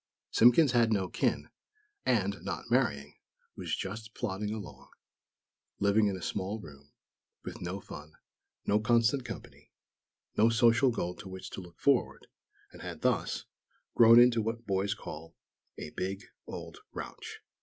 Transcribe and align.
Simpkins 0.31 0.71
had 0.71 0.91
no 0.91 1.07
kin; 1.07 1.47
and, 2.07 2.41
not 2.41 2.63
marrying, 2.71 3.17
was 3.55 3.75
"just 3.75 4.15
plodding 4.15 4.51
along," 4.51 4.89
living 5.77 6.07
in 6.07 6.17
a 6.17 6.23
small 6.23 6.59
room, 6.59 6.89
with 7.43 7.61
no 7.61 7.79
fun, 7.79 8.13
no 8.65 8.79
constant 8.79 9.23
company, 9.23 9.71
no 10.35 10.49
social 10.49 10.89
goal 10.89 11.13
to 11.13 11.29
which 11.29 11.51
to 11.51 11.61
look 11.61 11.79
forward; 11.79 12.25
and 12.71 12.81
had, 12.81 13.01
thus, 13.01 13.45
grown 13.93 14.19
into 14.19 14.41
what 14.41 14.65
boys 14.65 14.95
call 14.95 15.35
"a 15.77 15.91
big, 15.91 16.23
old 16.47 16.79
grouch." 16.91 17.41